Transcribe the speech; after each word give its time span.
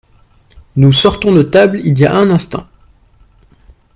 Nous 0.77 0.91
sortons 0.91 1.31
de 1.31 1.43
table 1.43 1.79
il 1.85 1.99
y 1.99 2.07
a 2.07 2.15
un 2.15 2.31
instant. 2.31 2.65